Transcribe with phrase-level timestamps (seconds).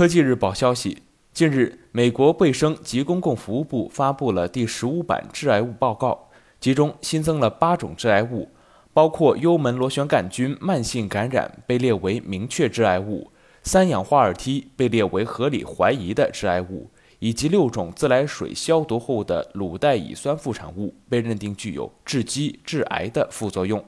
[0.00, 1.02] 科技日报消息，
[1.34, 8.48] 近日，美国卫生及公共服务部发布了第十五版致癌物报告，其中新增了八种致癌物，
[8.94, 13.30] 包括幽门螺旋杆菌慢性感染被列为明确致癌物，
[13.62, 16.88] 三氧化二烯被列为合理怀疑的致癌物，
[17.18, 23.84] 以及六种自来水消毒后的卤代乙酸副产物被认定具有致畸、致癌的副作用。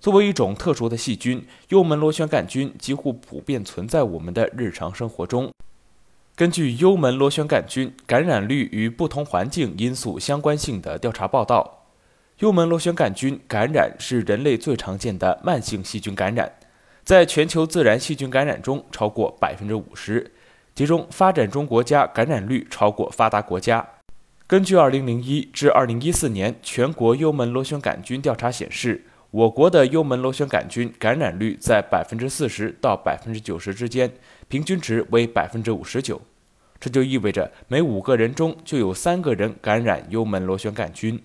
[0.00, 5.50] 作为一种特殊的细菌，幽门螺旋杆菌几乎普遍存在我们的日常生活中。
[6.36, 11.86] 根据幽门螺旋杆菌感染率与不同环境因素相关性的调查报道，
[12.38, 16.52] 幽门螺旋杆菌感染是人类最常见的慢性细菌感染，
[17.02, 20.30] 在全球自然细菌感染中超过百分之五十，
[20.76, 23.84] 其中发展中国家感染率超过发达国家。
[24.46, 29.06] 根据二零零一至二零一四年全国幽门螺旋杆菌调查显示。
[29.30, 34.10] 我国的幽门螺旋杆菌感染率在百分之四十到百分之九十之间，
[34.48, 36.22] 平均值为百分之五十九。
[36.80, 41.22] 这就意味着每五个人中就有三个人感染幽门螺旋杆菌。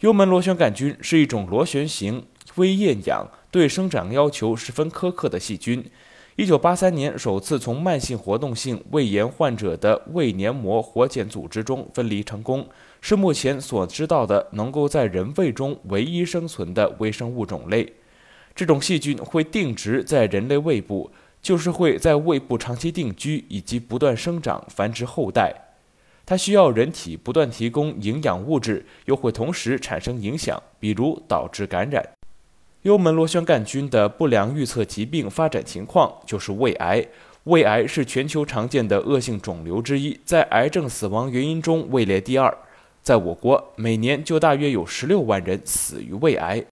[0.00, 5.88] 幽门螺旋杆菌是一种螺旋形微厌氧，对生长要求十分苛刻的细菌。
[6.36, 12.66] 一九八三年首次从慢性活动性胃炎患者的胃黏膜活检组织中分离成功，
[13.00, 17.92] 是目前所知道的能够在人胃中唯一生存的微生物种类。
[18.52, 21.08] 这种细菌会定植在人类胃部，
[21.40, 25.54] 就是会在胃部长期定居以及不断生长繁殖后代。
[26.26, 32.04] 它需要人体不断提供营养物质，又会同时产生影响，比如导致感染。
[32.84, 37.02] 幽门螺旋杆菌的不良预测疾病发展情况就是胃癌。
[37.44, 42.54] 胃癌是全球常见的恶性肿瘤之一，在癌症死亡原因中位列第二。
[43.02, 46.62] 在我国，每年就大约有十六万人死于胃癌。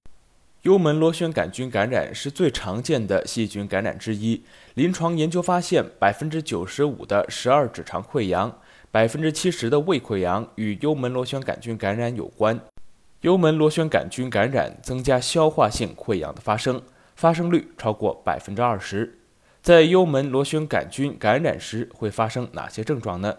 [0.65, 4.43] 幽门螺旋杆菌感染是最常见的细菌感染之一。
[4.75, 8.55] 临床研究发现，百分之九十五的十二指肠溃疡，
[8.91, 12.61] 百分之七十的胃溃疡与幽门螺旋杆菌感染有关。
[13.23, 16.83] 幽门螺旋杆菌感染增加消化性溃疡的发生，
[17.15, 19.21] 发生率超过百分之二十。
[19.63, 23.37] 在幽门螺旋杆菌感染时会发生哪些症状呢？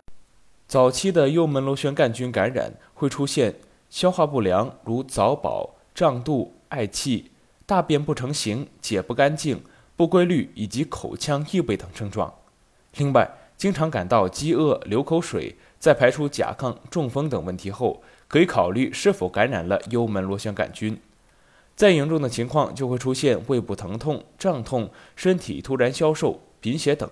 [0.70, 3.56] 早期的幽门螺旋杆菌感染会出现
[3.90, 7.32] 消化不良，如早饱、胀肚、嗳气、
[7.66, 9.62] 大便不成形、解不干净、
[9.98, 12.34] 不规律以及口腔异味等症状。
[12.96, 18.02] 另外，经常感到饥饿、流口水，在排除甲亢、中风等问题后。
[18.34, 21.00] 可以考虑是否感染了幽门螺旋杆菌，
[21.76, 27.08] 再严重的情况就会出现胃部疼痛、胀痛、身体突然消瘦、贫血等，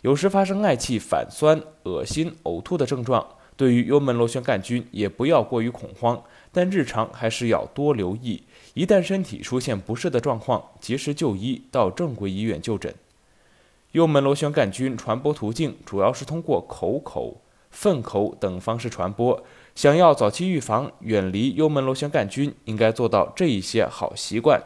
[0.00, 3.26] 有时发生嗳气、反酸、恶心、呕吐的症状。
[3.58, 8.44] 对于幽门螺旋杆菌，也不要过于恐慌，但日常还是要多留意。
[8.72, 12.94] 一旦身体出现不适的状况，及时就医，到正规医院就诊。
[13.92, 17.42] 幽门螺旋杆菌传播途径主要是通过口口、
[17.74, 19.44] 粪口等方式传播。
[19.74, 24.62] 想要早期预防、远离幽门螺旋杆菌，应该做到这一些好习惯。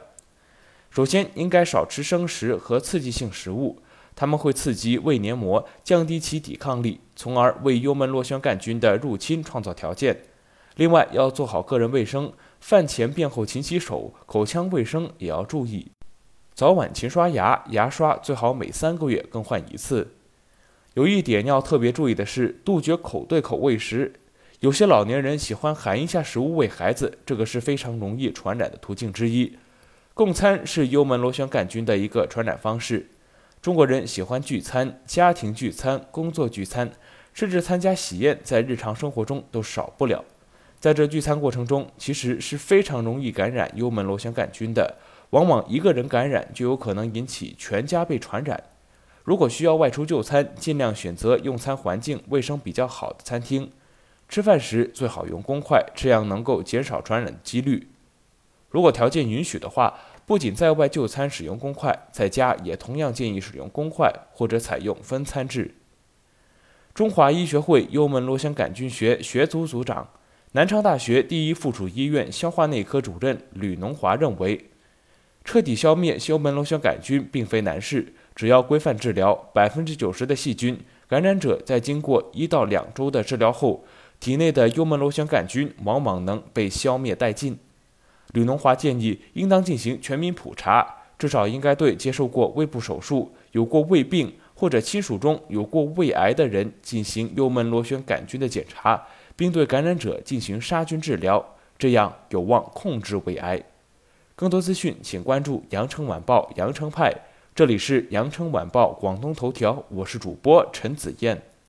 [0.90, 3.82] 首先，应该少吃生食和刺激性食物，
[4.14, 10.22] 它们会刺激胃黏膜，降低其抵抗力，从而为幽门螺旋杆菌的入侵创造条件。
[10.76, 15.90] 另外，要做好个人卫生，饭前便后勤洗手，口腔卫生也要注意。
[16.54, 20.14] 早晚勤刷牙，牙刷最好每三个月更换一次。
[20.94, 24.14] 有一点要特别注意的是，杜绝口对口喂食。
[24.60, 29.56] 有些老年人喜欢含一下食物喂孩子，这个是非常容易传染的途径之一。
[30.14, 33.08] 共餐是幽门螺旋杆菌的一个传染方式。
[33.62, 36.90] 中国人喜欢聚餐，家庭聚餐、工作聚餐，
[37.32, 40.24] 甚至参加喜宴，在日常生活中都少不了。
[40.80, 44.96] 在这聚餐过程中，其实是非常容易感染幽门螺旋杆菌的，
[45.30, 48.60] 往往一个人感染就有可能引起全家被传染。
[49.28, 53.70] 如果需要外出就餐，尽量选择用餐环境卫生比较好的餐厅。
[54.26, 57.88] 吃饭时最好用公筷，这样能够减少传染几率。
[58.70, 65.74] 如果条件允许的话，不仅在外就餐使用公筷，在家也同样建议使用公筷或者采用分餐制。
[66.94, 70.08] 中华医学会幽门螺旋杆菌学学组组长、
[70.52, 74.70] 南昌大学第一附属医院消化内科主任吕农华认为，
[75.44, 83.84] 彻底消灭幽门螺旋杆菌并非难事，只要规范治疗，百分之九十的细菌感染者在经过一到两周的治疗后。
[84.20, 87.58] 体内的幽门螺旋杆菌往往能被消灭殆尽。
[88.32, 90.86] 吕农华建议，应当进行全民普查，
[91.18, 99.04] 至少应该对接受过胃部手术、有过胃病或者亲属中有过胃癌的人进行幽门螺旋杆菌的检查，
[99.34, 103.60] 并对感染者进行杀菌治疗，这样有望控制胃癌。
[104.34, 107.12] 更多资讯，请关注羊城晚报羊城派。
[107.58, 111.42] 这里是羊城晚报广东头条，我是主播陈子燕。